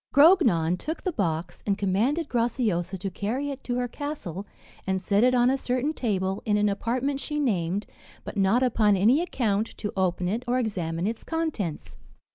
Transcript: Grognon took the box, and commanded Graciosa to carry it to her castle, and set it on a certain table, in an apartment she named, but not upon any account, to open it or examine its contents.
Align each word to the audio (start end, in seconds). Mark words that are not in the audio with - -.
Grognon 0.15 0.77
took 0.79 1.03
the 1.03 1.11
box, 1.11 1.61
and 1.67 1.77
commanded 1.77 2.27
Graciosa 2.27 2.97
to 2.97 3.11
carry 3.11 3.51
it 3.51 3.63
to 3.65 3.75
her 3.75 3.87
castle, 3.87 4.47
and 4.87 4.99
set 4.99 5.23
it 5.23 5.35
on 5.35 5.51
a 5.51 5.59
certain 5.59 5.93
table, 5.93 6.41
in 6.43 6.57
an 6.57 6.69
apartment 6.69 7.19
she 7.19 7.39
named, 7.39 7.85
but 8.23 8.35
not 8.35 8.63
upon 8.63 8.95
any 8.97 9.21
account, 9.21 9.77
to 9.77 9.93
open 9.95 10.27
it 10.27 10.43
or 10.47 10.57
examine 10.57 11.05
its 11.05 11.23
contents. 11.23 11.97